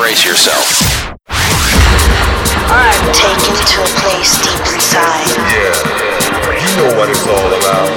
brace 0.00 0.24
yourself. 0.24 0.64
Taken 3.12 3.52
to 3.52 3.84
a 3.84 3.90
place 4.00 4.32
deep 4.40 4.64
inside. 4.72 5.28
Yeah, 5.52 5.76
you 6.56 6.70
know 6.80 6.96
what 6.96 7.12
it's 7.12 7.20
all 7.28 7.52
about. 7.52 7.92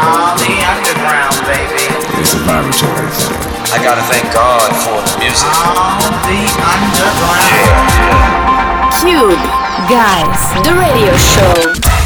All 0.00 0.32
the 0.40 0.56
underground, 0.64 1.36
baby. 1.44 1.92
It's 2.16 2.32
a 2.32 2.40
vibratory 2.40 3.12
thing. 3.12 3.36
I 3.68 3.76
gotta 3.84 4.00
thank 4.08 4.32
God 4.32 4.72
for 4.80 4.96
the 5.04 5.12
music. 5.20 5.52
All 5.60 6.00
the 6.24 6.40
underground. 6.72 7.84
Cube 8.96 9.44
Guys, 9.92 10.40
the 10.64 10.72
radio 10.72 11.12
show. 11.16 12.05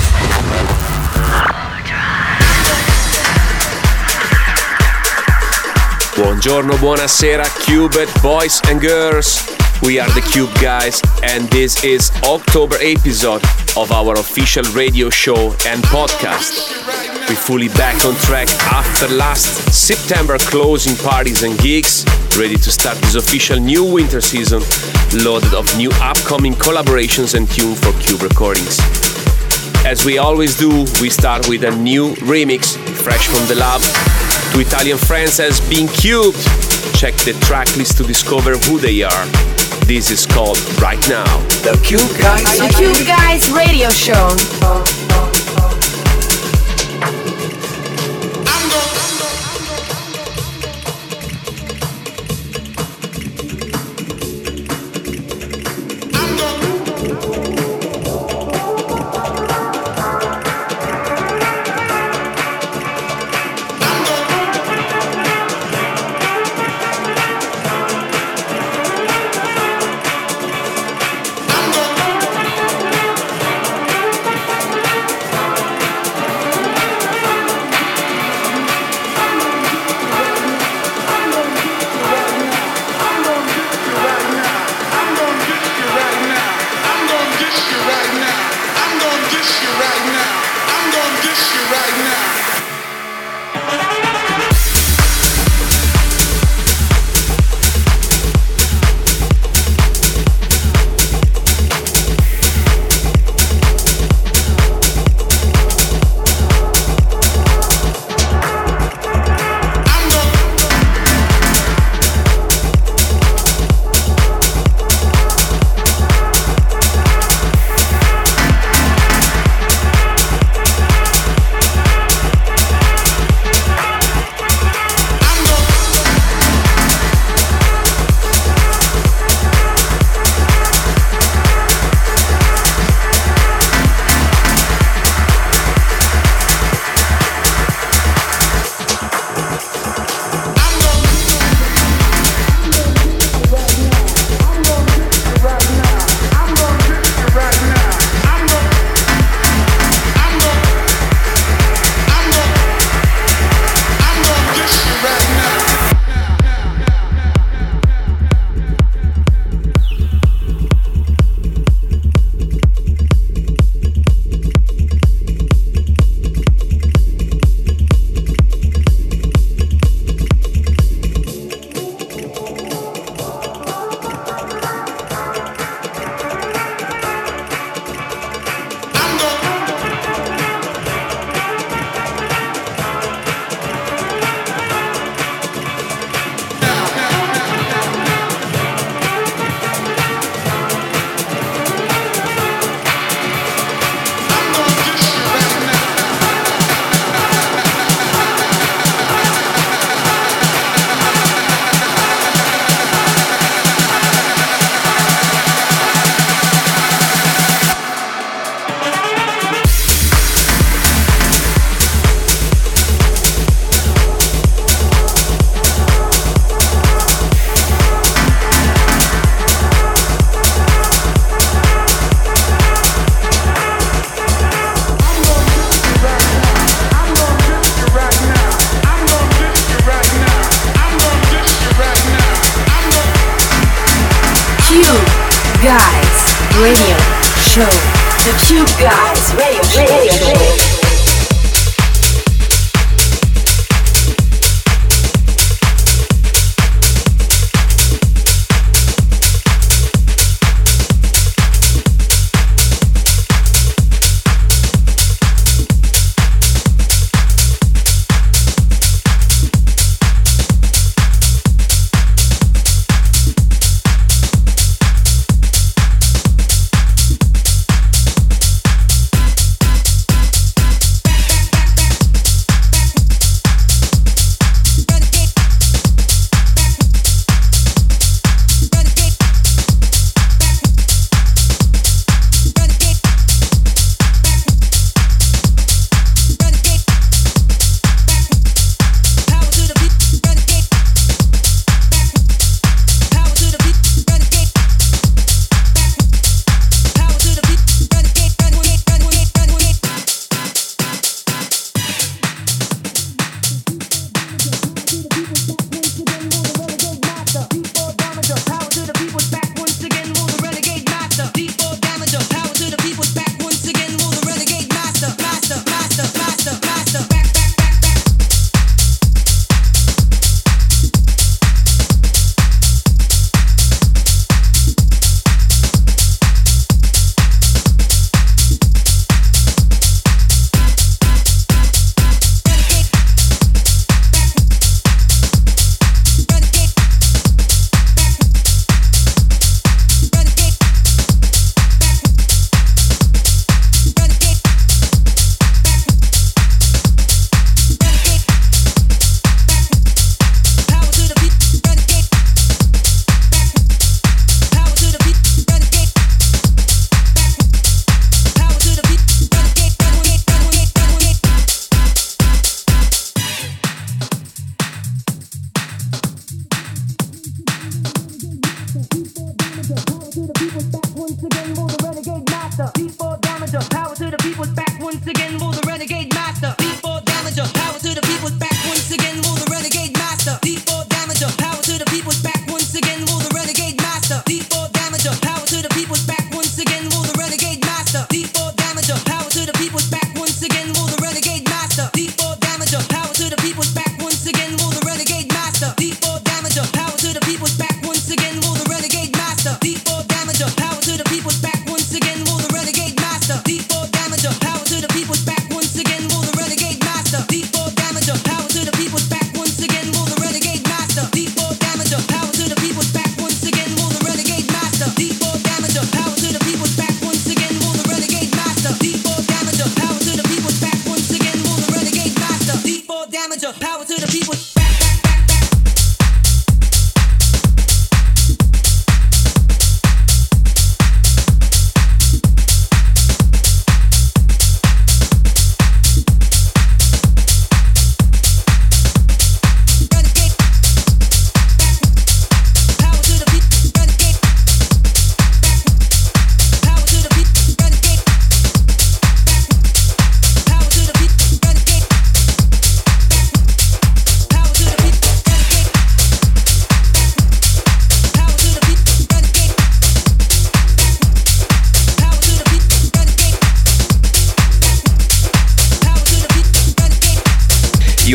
Buongiorno, 6.21 6.77
buonasera, 6.77 7.49
Cube 7.65 8.07
boys 8.21 8.61
and 8.69 8.79
girls. 8.79 9.41
We 9.83 9.99
are 9.99 10.11
the 10.11 10.21
Cube 10.21 10.53
guys, 10.61 11.01
and 11.23 11.49
this 11.49 11.83
is 11.83 12.11
October 12.25 12.77
episode 12.83 13.43
of 13.75 13.91
our 13.91 14.13
official 14.19 14.63
radio 14.75 15.09
show 15.09 15.57
and 15.67 15.83
podcast. 15.85 16.77
We 17.27 17.35
fully 17.35 17.69
back 17.69 18.05
on 18.05 18.15
track 18.17 18.51
after 18.71 19.09
last 19.09 19.73
September 19.73 20.37
closing 20.37 20.95
parties 20.97 21.43
and 21.43 21.59
gigs, 21.59 22.05
ready 22.37 22.57
to 22.57 22.71
start 22.71 22.99
this 22.99 23.15
official 23.15 23.59
new 23.59 23.83
winter 23.91 24.21
season, 24.21 24.61
loaded 25.25 25.55
of 25.55 25.75
new 25.79 25.91
upcoming 26.03 26.53
collaborations 26.53 27.35
and 27.35 27.49
tune 27.49 27.75
for 27.75 27.95
Cube 27.99 28.21
recordings. 28.21 28.79
As 29.87 30.05
we 30.05 30.19
always 30.19 30.55
do, 30.59 30.85
we 31.01 31.09
start 31.09 31.49
with 31.49 31.65
a 31.65 31.71
new 31.71 32.13
remix, 32.17 32.77
fresh 32.93 33.27
from 33.27 33.49
the 33.49 33.55
lab, 33.55 33.81
to 34.53 34.61
Italian 34.61 34.99
friends 34.99 35.41
as 35.41 35.61
being 35.69 35.89
cubed. 35.89 36.39
Check 36.95 37.15
the 37.25 37.37
track 37.41 37.75
list 37.77 37.97
to 37.99 38.05
discover 38.05 38.57
who 38.57 38.79
they 38.79 39.03
are. 39.03 39.27
This 39.87 40.11
is 40.11 40.27
called 40.27 40.59
Right 40.81 41.01
Now. 41.09 41.25
The 41.63 41.81
Cube 41.85 42.01
Guys. 42.21 42.59
The 42.59 42.73
Cube 42.77 43.07
Guys 43.07 43.51
radio 43.51 43.91
show. 43.91 45.40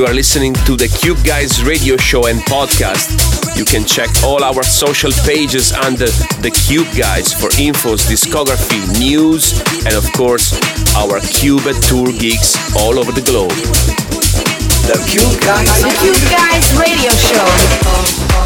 you 0.05 0.11
are 0.11 0.13
listening 0.13 0.53
to 0.65 0.75
the 0.75 0.87
Cube 0.87 1.23
Guys 1.23 1.63
radio 1.63 1.97
show 1.97 2.27
and 2.27 2.39
podcast. 2.41 3.57
You 3.57 3.65
can 3.65 3.85
check 3.85 4.09
all 4.23 4.43
our 4.43 4.61
social 4.61 5.11
pages 5.25 5.71
under 5.71 6.07
the 6.41 6.51
Cube 6.67 6.87
Guys 6.95 7.33
for 7.33 7.49
infos, 7.57 8.05
discography, 8.05 8.81
news, 8.99 9.53
and 9.85 9.95
of 9.95 10.05
course, 10.13 10.53
our 10.95 11.19
Cuba 11.21 11.73
tour 11.81 12.11
gigs 12.19 12.55
all 12.77 12.99
over 12.99 13.11
the 13.11 13.21
globe. 13.21 13.55
The 14.85 14.97
Cube 15.09 15.41
Guys, 15.41 15.81
the 15.81 15.89
Cube 16.01 16.29
Guys 16.29 16.75
radio 16.77 17.11
show. 17.11 18.44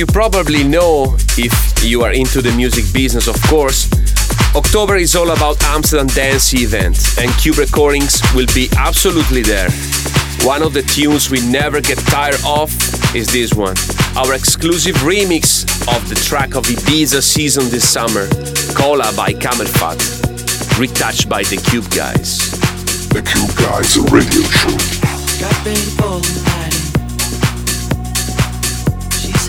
You 0.00 0.06
probably 0.06 0.64
know, 0.64 1.14
if 1.36 1.84
you 1.84 2.02
are 2.02 2.12
into 2.12 2.40
the 2.40 2.50
music 2.56 2.90
business, 2.90 3.28
of 3.28 3.36
course, 3.42 3.86
October 4.56 4.96
is 4.96 5.14
all 5.14 5.30
about 5.30 5.62
Amsterdam 5.64 6.06
Dance 6.06 6.54
event, 6.54 6.96
and 7.20 7.30
Cube 7.32 7.58
Recordings 7.58 8.22
will 8.34 8.46
be 8.54 8.70
absolutely 8.78 9.42
there. 9.42 9.68
One 10.40 10.62
of 10.62 10.72
the 10.72 10.80
tunes 10.80 11.28
we 11.28 11.46
never 11.46 11.82
get 11.82 11.98
tired 11.98 12.40
of 12.46 12.72
is 13.14 13.30
this 13.30 13.52
one, 13.52 13.76
our 14.16 14.32
exclusive 14.32 14.96
remix 15.04 15.68
of 15.94 16.08
the 16.08 16.14
track 16.14 16.54
of 16.54 16.64
Ibiza 16.64 17.22
season 17.22 17.68
this 17.68 17.86
summer, 17.86 18.26
Cola 18.72 19.12
by 19.14 19.34
CamelPhat, 19.34 20.00
retouched 20.78 21.28
by 21.28 21.42
the 21.42 21.60
Cube 21.68 21.90
guys. 21.90 22.50
The 23.10 23.20
Cube 23.20 23.54
Guys 23.54 23.98
are 23.98 24.08
radio 24.08 24.40
show. 24.48 24.72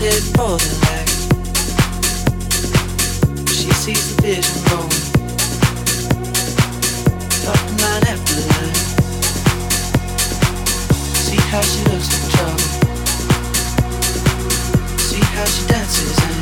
Heading 0.02 0.34
for 0.34 0.58
the 0.58 0.66
light. 0.82 1.10
She 3.48 3.70
sees 3.70 4.16
the 4.16 4.22
vision 4.22 4.58
growing. 4.66 5.00
Up 7.46 7.62
line 7.80 8.04
after 8.10 8.38
line. 8.50 8.76
See 11.22 11.42
how 11.52 11.62
she 11.62 11.80
looks 11.84 12.10
in 12.18 12.22
trouble. 12.32 12.68
See 14.98 15.24
how 15.36 15.46
she 15.46 15.62
dances 15.68 16.18
and 16.18 16.36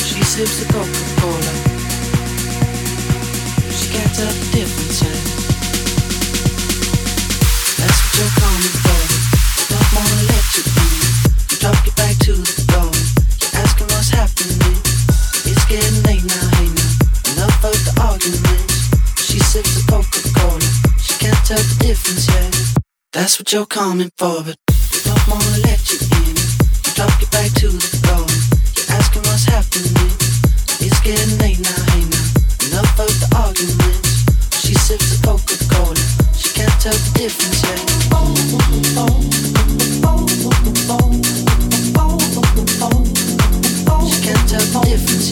she 0.00 0.22
sips 0.22 0.56
the 0.60 0.66
Coca-Cola. 0.72 1.07
You're 23.50 23.64
coming 23.64 24.10
for, 24.18 24.44
but 24.44 24.56
we 24.92 25.00
don't 25.08 25.26
wanna 25.26 25.64
let 25.64 25.80
you 25.88 25.96
in. 26.20 26.36
You 26.36 26.92
drop 26.92 27.08
your 27.18 27.30
back 27.30 27.48
to 27.64 27.68
the 27.72 27.80
floor. 28.04 28.28
You're 28.76 28.92
asking 28.92 29.22
what's 29.24 29.48
happening. 29.48 30.12
It's 30.84 31.00
getting 31.00 31.38
late 31.38 31.56
now, 31.56 31.80
hey 31.88 32.04
now. 32.12 32.28
Enough 32.68 33.00
of 33.00 33.08
the 33.08 33.28
arguments. 33.40 34.28
She 34.60 34.74
sips 34.74 35.16
the 35.16 35.24
Coca-Cola. 35.24 35.96
She 36.36 36.52
can't 36.52 36.76
tell 36.76 36.92
the 36.92 37.10
difference 37.16 37.64
yet. 37.64 37.80
She 44.12 44.20
can't 44.28 44.44
tell 44.44 44.60
the 44.60 44.80
difference 44.84 45.27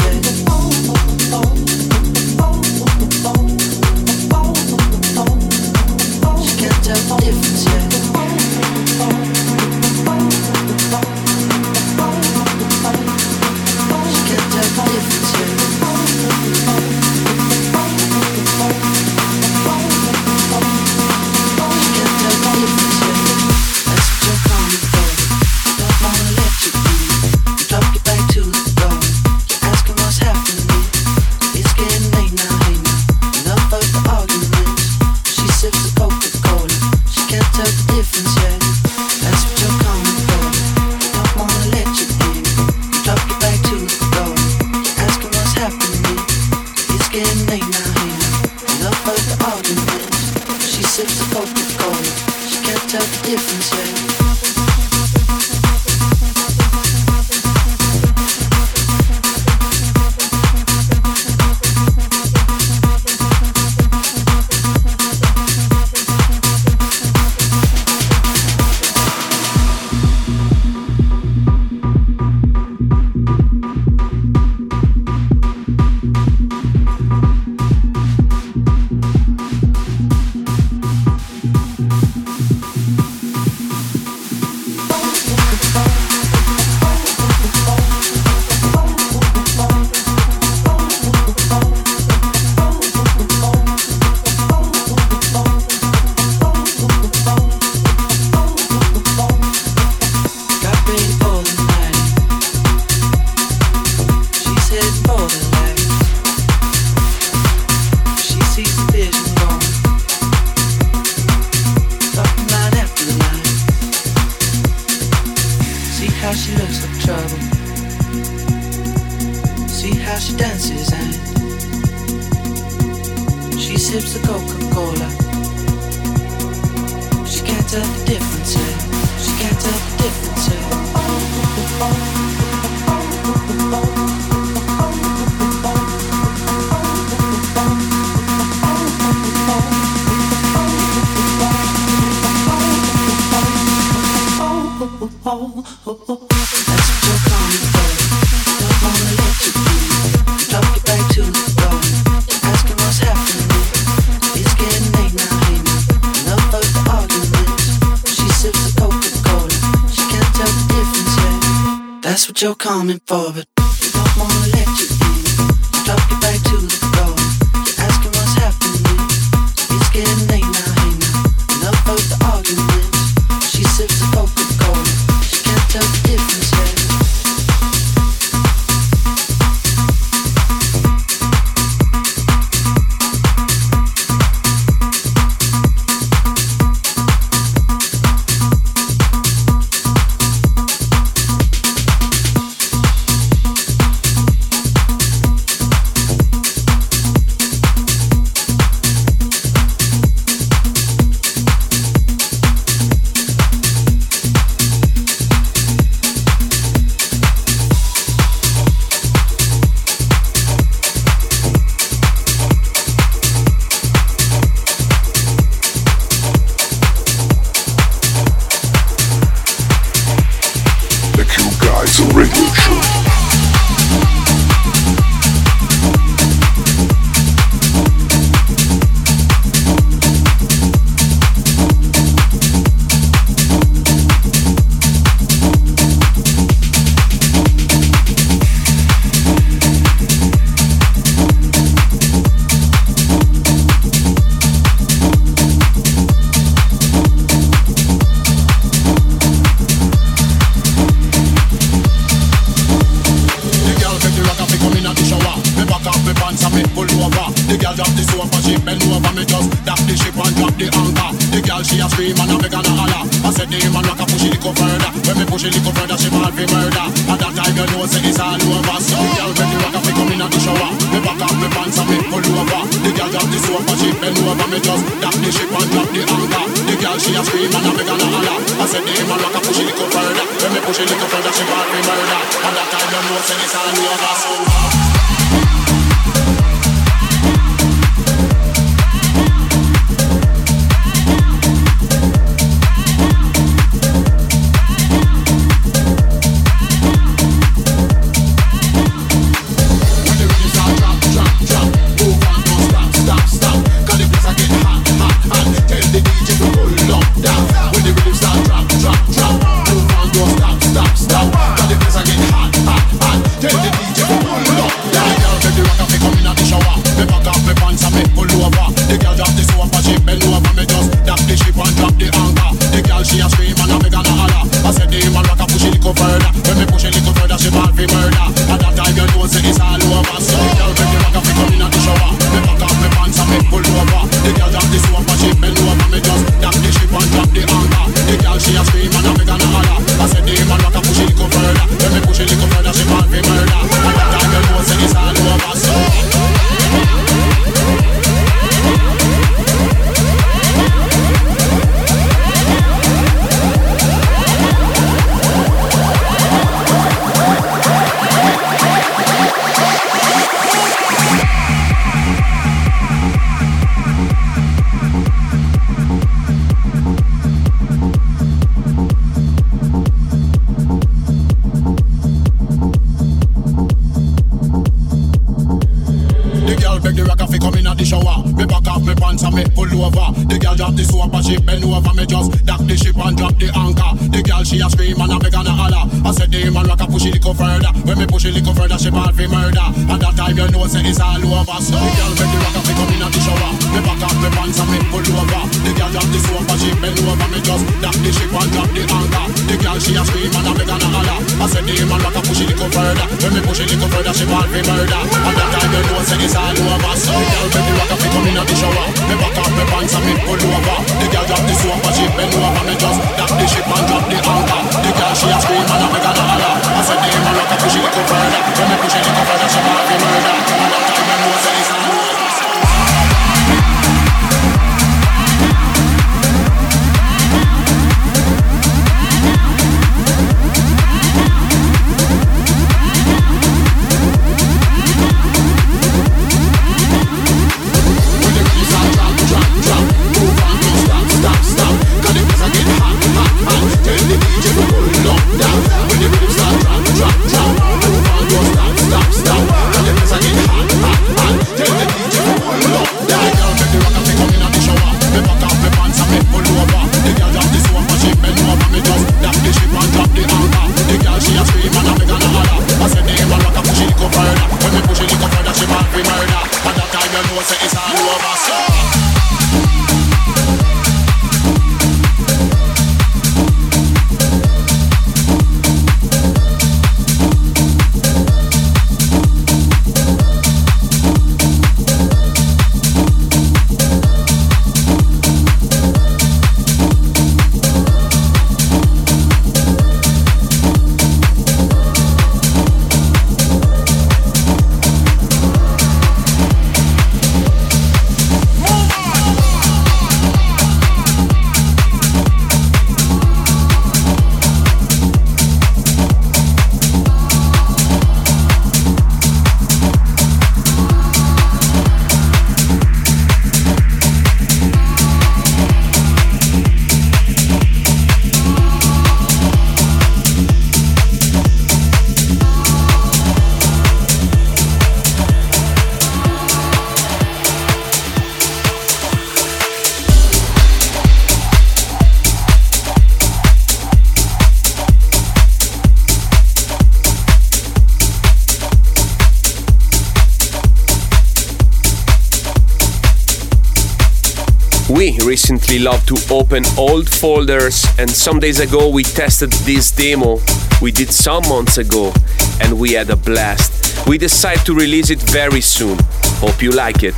We 545.07 545.17
recently 545.25 545.79
love 545.79 546.05
to 546.07 546.17
open 546.35 546.65
old 546.77 547.09
folders, 547.09 547.87
and 547.97 548.11
some 548.11 548.41
days 548.41 548.59
ago 548.59 548.89
we 548.89 549.05
tested 549.05 549.53
this 549.63 549.93
demo. 549.93 550.41
We 550.83 550.91
did 550.91 551.13
some 551.13 551.45
months 551.49 551.79
ago, 551.79 552.13
and 552.61 552.77
we 552.77 552.95
had 552.95 553.09
a 553.11 553.15
blast. 553.15 554.05
We 554.09 554.19
decide 554.19 554.67
to 554.67 554.75
release 554.75 555.11
it 555.11 555.21
very 555.23 555.61
soon. 555.61 555.97
Hope 556.43 556.61
you 556.61 556.73
like 556.73 557.05
it. 557.05 557.17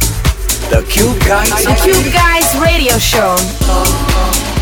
The 0.69 0.87
Cube 0.91 1.19
Guys, 1.21 1.49
the 1.49 1.75
Cube 1.83 2.13
Guys 2.13 2.55
Radio 2.61 2.99
Show. 2.99 4.58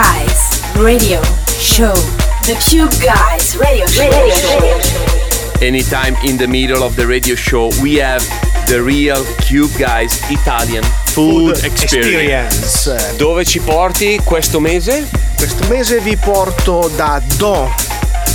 Guys 0.00 0.62
Radio 0.76 1.20
Show. 1.58 1.92
The 2.44 2.54
Cube 2.54 2.90
Guys 3.02 3.54
Radio 3.56 3.84
Radio 3.98 4.34
Show. 4.34 5.60
Anytime 5.60 6.16
in 6.22 6.38
the 6.38 6.46
middle 6.46 6.82
of 6.82 6.96
the 6.96 7.06
radio 7.06 7.34
show, 7.34 7.68
we 7.82 8.00
have 8.00 8.24
the 8.64 8.80
real 8.82 9.22
Cube 9.42 9.76
Guys 9.76 10.18
Italian 10.30 10.84
food, 11.12 11.62
experience. 11.64 13.14
Dove 13.18 13.44
ci 13.44 13.60
porti 13.60 14.18
questo 14.24 14.58
mese? 14.58 15.06
Questo 15.36 15.68
mese 15.68 16.00
vi 16.00 16.16
porto 16.16 16.90
da 16.96 17.20
Do, 17.36 17.70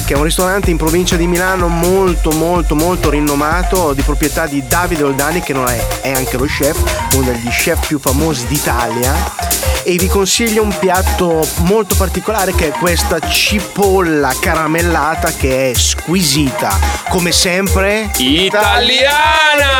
che 0.05 0.13
è 0.13 0.17
un 0.17 0.23
ristorante 0.23 0.69
in 0.69 0.77
provincia 0.77 1.15
di 1.15 1.25
Milano 1.25 1.67
molto 1.67 2.29
molto 2.29 2.75
molto 2.75 3.09
rinomato, 3.09 3.93
di 3.93 4.03
proprietà 4.03 4.45
di 4.45 4.63
Davide 4.67 5.01
Oldani 5.01 5.41
che 5.41 5.53
non 5.53 5.67
è, 5.67 5.83
è 6.01 6.11
anche 6.11 6.37
lo 6.37 6.45
chef, 6.45 6.77
uno 7.15 7.31
degli 7.31 7.49
chef 7.49 7.87
più 7.87 7.97
famosi 7.97 8.45
d'Italia. 8.45 9.64
E 9.87 9.97
vi 9.97 10.07
consiglio 10.07 10.63
un 10.63 10.75
piatto 10.79 11.47
molto 11.57 11.93
particolare 11.93 12.55
che 12.55 12.69
è 12.69 12.71
questa 12.71 13.19
cipolla 13.19 14.33
caramellata 14.39 15.31
che 15.31 15.69
è 15.69 15.73
squisita, 15.75 16.79
come 17.07 17.31
sempre 17.31 18.09
Italiana! 18.17 19.75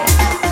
Love 0.00 0.47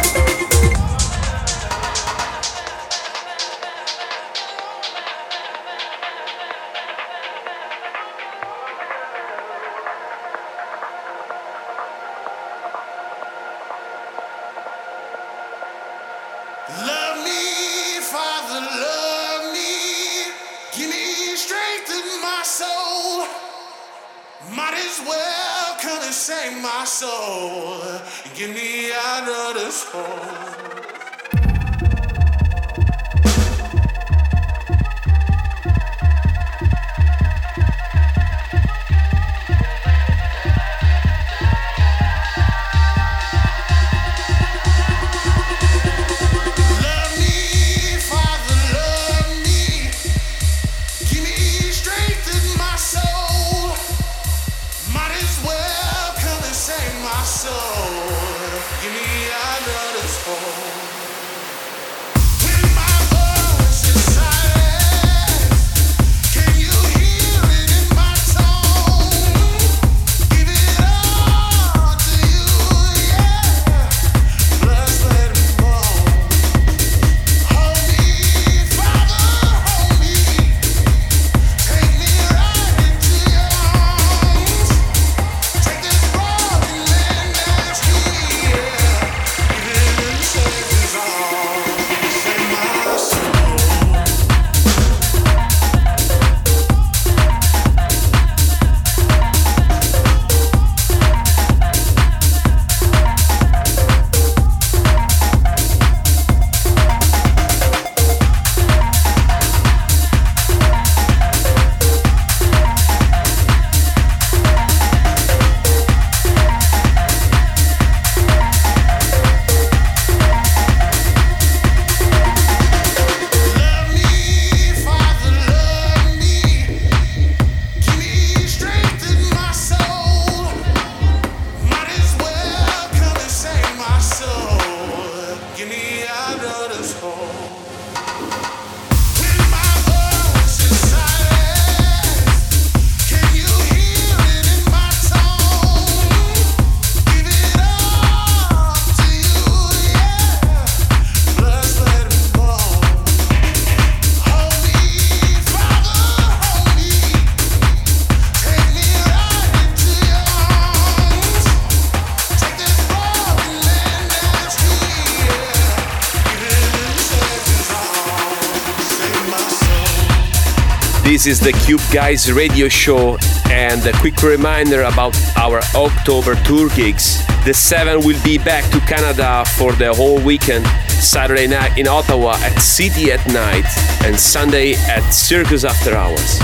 This 171.27 171.41
is 171.41 171.45
the 171.45 171.59
Cube 171.67 171.81
Guys 171.93 172.33
radio 172.33 172.69
show 172.69 173.19
and 173.51 173.85
a 173.85 173.93
quick 173.95 174.23
reminder 174.23 174.83
about 174.83 175.17
our 175.37 175.59
October 175.75 176.37
tour 176.45 176.69
gigs. 176.77 177.27
The 177.45 177.53
Seven 177.53 178.07
will 178.07 178.23
be 178.23 178.39
back 178.39 178.63
to 178.71 178.79
Canada 178.79 179.45
for 179.59 179.73
the 179.73 179.93
whole 179.93 180.21
weekend. 180.21 180.65
Saturday 181.03 181.49
night 181.49 181.77
in 181.79 181.89
Ottawa 181.89 182.37
at 182.43 182.57
City 182.61 183.11
at 183.11 183.27
Night 183.27 183.67
and 184.05 184.17
Sunday 184.17 184.75
at 184.75 185.03
Circus 185.11 185.65
After 185.65 185.97
Hours. 185.97 186.39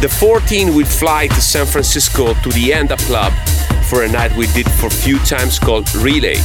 The 0.00 0.08
14 0.08 0.74
will 0.74 0.86
fly 0.86 1.26
to 1.26 1.40
San 1.42 1.66
Francisco 1.66 2.32
to 2.32 2.48
the 2.48 2.70
Enda 2.70 2.96
Club 3.04 3.34
for 3.90 4.04
a 4.04 4.08
night 4.08 4.34
we 4.38 4.46
did 4.54 4.70
for 4.70 4.88
few 4.88 5.18
times 5.18 5.58
called 5.58 5.94
Relay. 5.96 6.36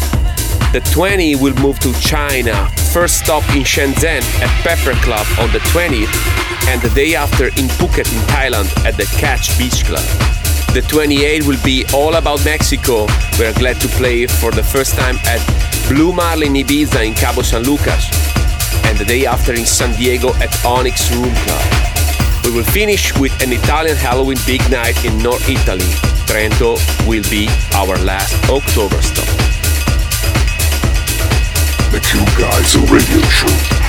The 0.71 0.81
20 0.93 1.37
will 1.37 1.55
move 1.55 1.79
to 1.79 1.91
China, 1.99 2.69
first 2.93 3.17
stop 3.17 3.41
in 3.55 3.63
Shenzhen 3.63 4.21
at 4.39 4.49
Pepper 4.61 4.93
Club 5.01 5.25
on 5.39 5.51
the 5.51 5.57
20th, 5.73 6.13
and 6.67 6.79
the 6.83 6.89
day 6.93 7.15
after 7.15 7.45
in 7.45 7.65
Phuket 7.81 8.05
in 8.13 8.21
Thailand 8.29 8.69
at 8.85 8.95
the 8.95 9.05
Catch 9.17 9.57
Beach 9.57 9.83
Club. 9.83 10.05
The 10.75 10.85
28 10.87 11.47
will 11.47 11.57
be 11.63 11.85
all 11.91 12.17
about 12.17 12.45
Mexico. 12.45 13.07
We're 13.39 13.55
glad 13.55 13.81
to 13.81 13.87
play 13.97 14.27
for 14.27 14.51
the 14.51 14.61
first 14.61 14.95
time 14.95 15.17
at 15.25 15.41
Blue 15.89 16.13
Marlin 16.13 16.53
Ibiza 16.53 17.03
in 17.03 17.15
Cabo 17.15 17.41
San 17.41 17.63
Lucas, 17.63 18.05
and 18.85 18.95
the 18.95 19.05
day 19.05 19.25
after 19.25 19.53
in 19.55 19.65
San 19.65 19.97
Diego 19.97 20.35
at 20.35 20.53
Onyx 20.63 21.11
Room 21.15 21.33
Club. 21.33 21.65
We 22.45 22.51
will 22.51 22.69
finish 22.71 23.17
with 23.17 23.33
an 23.41 23.51
Italian 23.53 23.97
Halloween 23.97 24.37
big 24.45 24.61
night 24.69 25.03
in 25.03 25.17
North 25.17 25.49
Italy. 25.49 25.89
Trento 26.29 26.77
will 27.07 27.23
be 27.31 27.49
our 27.73 27.97
last 28.05 28.37
October 28.51 29.01
stop. 29.01 29.48
Cube 32.09 32.25
Guys 32.39 32.75
Radio 32.89 33.21
Show. 33.29 33.88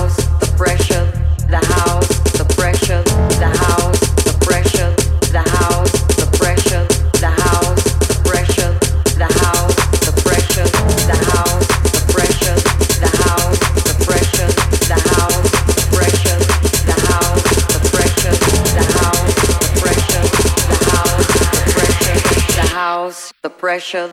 pressure 23.71 24.11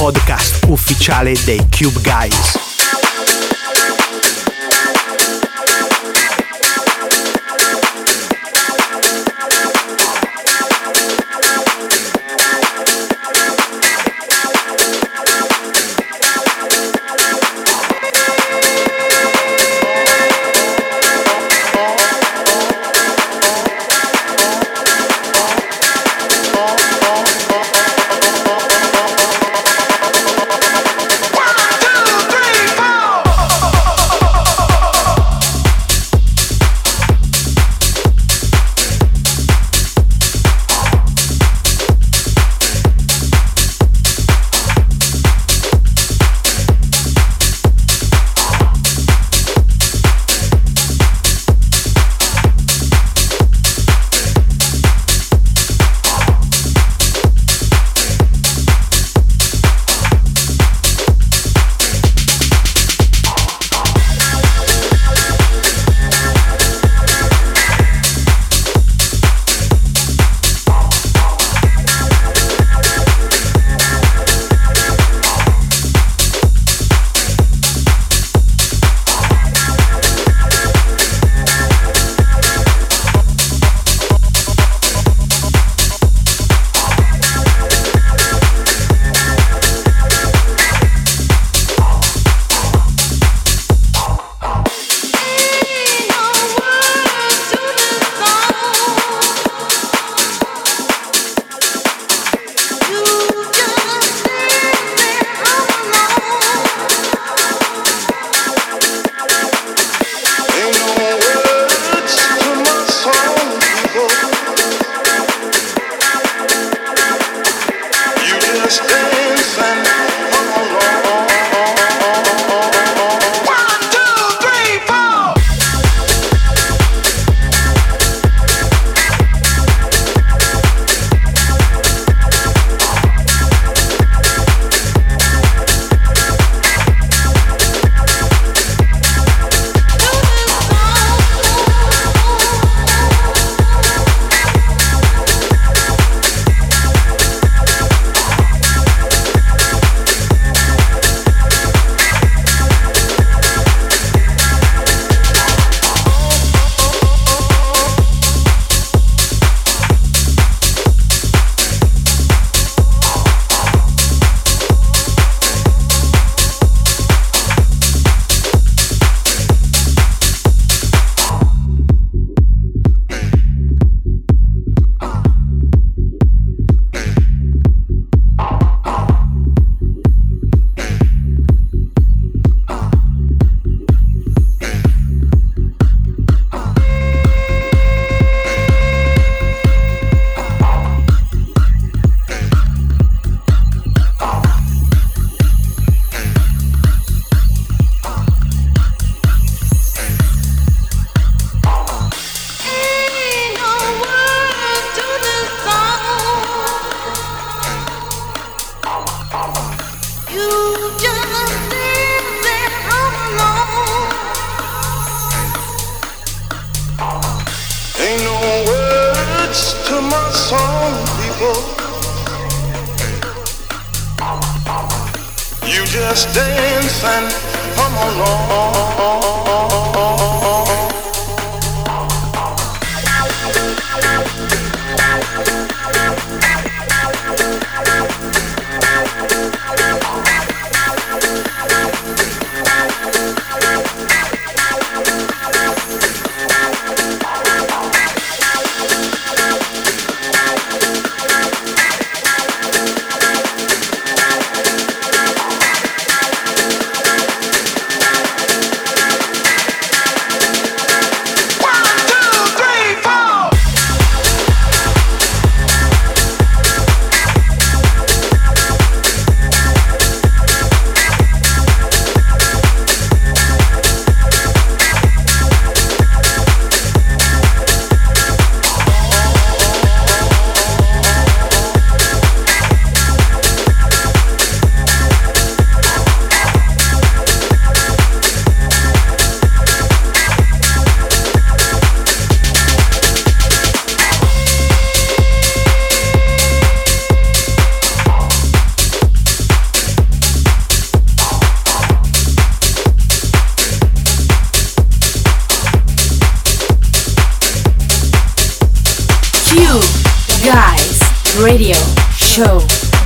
podcast 0.00 0.64
ufficiale 0.68 1.34
dei 1.44 1.58
Cube 1.68 2.00
Guys. 2.00 2.69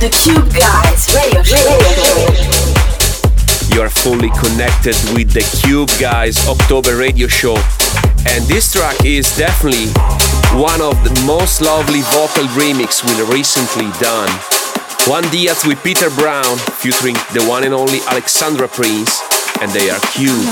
The 0.05 0.11
Cube 0.21 0.53
Guys 0.53 1.09
Radio 1.17 1.41
Show. 1.41 1.65
You 3.73 3.81
are 3.81 3.89
fully 3.89 4.29
connected 4.37 4.93
with 5.17 5.33
the 5.33 5.41
Cube 5.65 5.89
Guys 5.99 6.47
October 6.47 6.95
radio 6.95 7.27
show. 7.27 7.57
And 8.29 8.45
this 8.45 8.71
track 8.71 9.03
is 9.03 9.35
definitely 9.35 9.87
one 10.61 10.79
of 10.79 10.93
the 11.03 11.09
most 11.25 11.59
lovely 11.59 12.01
vocal 12.13 12.45
remix 12.53 13.01
we 13.01 13.17
recently 13.33 13.89
done. 13.99 14.29
Juan 15.07 15.23
Diaz 15.31 15.65
with 15.65 15.81
Peter 15.83 16.11
Brown 16.11 16.55
featuring 16.77 17.15
the 17.33 17.43
one 17.49 17.63
and 17.63 17.73
only 17.73 17.97
Alexandra 18.05 18.67
Prince, 18.67 19.23
and 19.59 19.71
they 19.71 19.89
are 19.89 19.99
Cube. 20.13 20.45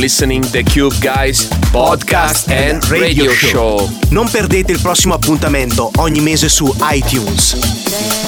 Listening 0.00 0.42
The 0.50 0.62
Cube 0.62 0.94
Guys 0.98 1.46
podcast 1.70 2.50
and 2.50 2.82
radio 2.88 3.30
show. 3.30 3.86
Non 4.08 4.30
perdete 4.30 4.72
il 4.72 4.80
prossimo 4.80 5.12
appuntamento 5.12 5.90
ogni 5.96 6.20
mese 6.20 6.48
su 6.48 6.74
iTunes. 6.90 8.19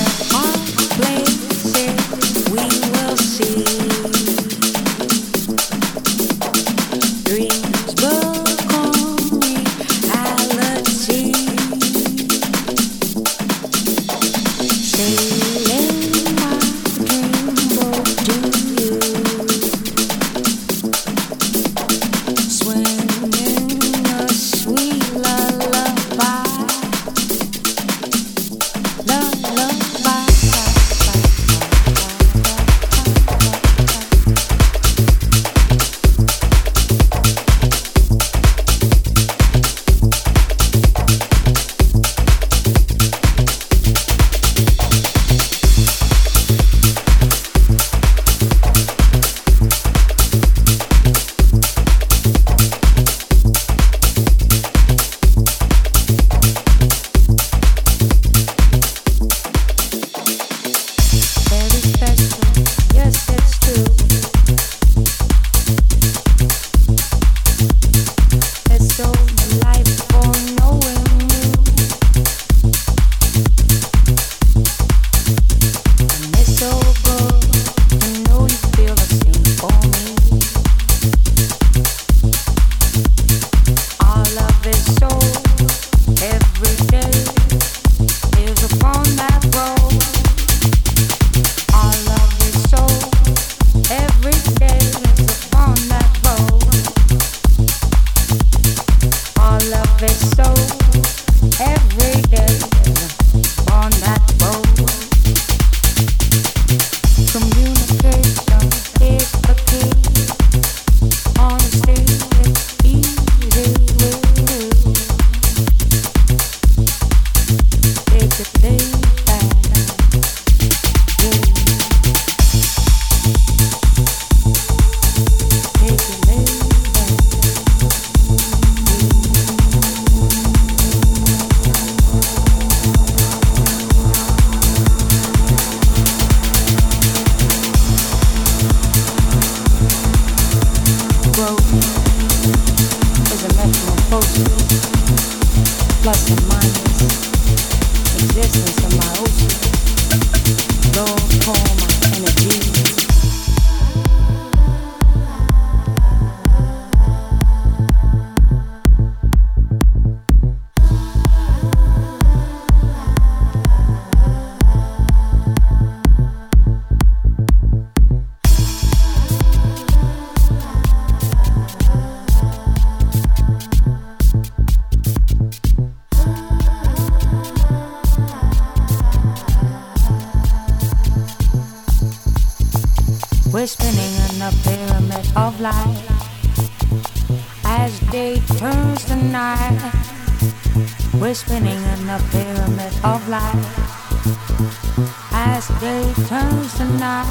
As 195.33 195.69
day 195.81 196.05
turns 196.27 196.75
to 196.79 196.85
night. 196.99 197.29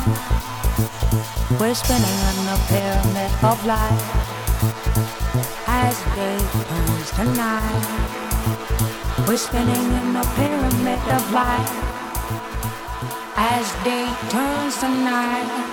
We're 1.59 1.73
spinning 1.75 2.19
in 2.29 2.47
a 2.47 2.57
pyramid 2.67 3.31
of 3.43 3.65
light 3.65 4.01
as 5.67 5.97
day 6.15 6.39
turns 6.67 7.11
to 7.17 7.23
night. 7.35 7.85
We're 9.27 9.37
spinning 9.37 9.87
in 9.99 10.15
a 10.15 10.25
pyramid 10.35 11.03
of 11.17 11.31
light 11.31 11.71
as 13.35 13.65
day 13.83 14.07
turns 14.29 14.77
to 14.79 14.89
night. 14.89 15.70